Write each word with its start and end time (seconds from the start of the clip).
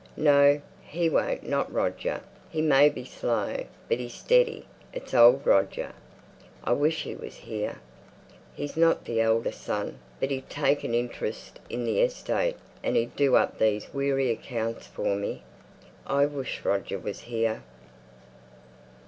No, 0.17 0.59
he 0.81 1.11
won't 1.11 1.47
not 1.47 1.71
Roger; 1.71 2.21
he 2.49 2.59
may 2.59 2.89
be 2.89 3.05
slow, 3.05 3.65
but 3.87 3.99
he's 3.99 4.15
steady, 4.15 4.65
is 4.95 5.13
old 5.13 5.45
Roger. 5.45 5.91
I 6.63 6.71
wish 6.73 7.03
he 7.03 7.13
was 7.13 7.35
here. 7.35 7.77
He's 8.55 8.75
not 8.75 9.05
the 9.05 9.21
eldest 9.21 9.61
son, 9.61 9.99
but 10.19 10.31
he'd 10.31 10.49
take 10.49 10.83
an 10.83 10.95
interest 10.95 11.59
in 11.69 11.83
the 11.83 11.99
estate; 12.01 12.55
and 12.81 12.95
he'd 12.95 13.15
do 13.15 13.35
up 13.35 13.59
these 13.59 13.93
weary 13.93 14.31
accounts 14.31 14.87
for 14.87 15.15
me. 15.15 15.43
I 16.07 16.25
wish 16.25 16.65
Roger 16.65 16.97
was 16.97 17.19
here!" 17.19 17.61